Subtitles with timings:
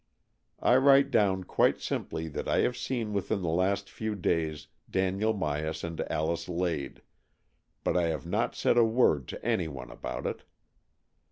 [0.63, 5.31] I write down quite simply that I have seen within the last few days Daniel
[5.31, 7.03] Myas and Alice Lade,
[7.83, 10.41] but I have not said a word to any one about it.